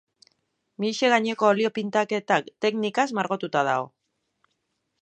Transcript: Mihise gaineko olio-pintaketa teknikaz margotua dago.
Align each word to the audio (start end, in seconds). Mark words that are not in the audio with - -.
Mihise 0.83 1.11
gaineko 1.13 1.49
olio-pintaketa 1.49 2.41
teknikaz 2.67 3.07
margotua 3.21 3.65
dago. 3.71 3.89